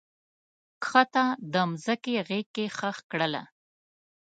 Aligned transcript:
کښته 0.83 1.25
د 1.53 1.55
مځکې 1.69 2.15
غیږ 2.27 2.47
کې 2.55 2.65
ښخ 2.77 2.97
کړله 3.11 3.43